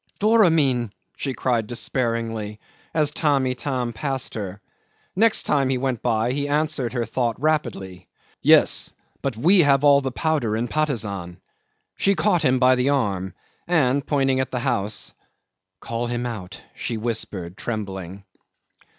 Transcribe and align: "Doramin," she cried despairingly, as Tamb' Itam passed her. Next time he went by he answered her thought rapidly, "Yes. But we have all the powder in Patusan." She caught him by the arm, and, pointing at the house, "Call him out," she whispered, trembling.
"Doramin," 0.17 0.91
she 1.15 1.35
cried 1.35 1.67
despairingly, 1.67 2.59
as 2.91 3.11
Tamb' 3.11 3.45
Itam 3.45 3.93
passed 3.93 4.33
her. 4.33 4.59
Next 5.15 5.43
time 5.43 5.69
he 5.69 5.77
went 5.77 6.01
by 6.01 6.31
he 6.31 6.47
answered 6.47 6.93
her 6.93 7.05
thought 7.05 7.39
rapidly, 7.39 8.07
"Yes. 8.41 8.95
But 9.21 9.37
we 9.37 9.59
have 9.59 9.83
all 9.83 10.01
the 10.01 10.11
powder 10.11 10.57
in 10.57 10.67
Patusan." 10.69 11.39
She 11.97 12.15
caught 12.15 12.41
him 12.41 12.57
by 12.57 12.73
the 12.73 12.89
arm, 12.89 13.35
and, 13.67 14.03
pointing 14.03 14.39
at 14.39 14.49
the 14.49 14.61
house, 14.61 15.13
"Call 15.79 16.07
him 16.07 16.25
out," 16.25 16.59
she 16.73 16.97
whispered, 16.97 17.55
trembling. 17.55 18.23